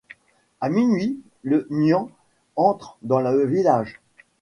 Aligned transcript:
A 0.61 0.69
minuit, 0.69 1.19
le 1.43 1.67
nian 1.69 2.09
entre 2.55 2.97
dans 3.03 3.19
le 3.19 3.45
village. 3.45 4.01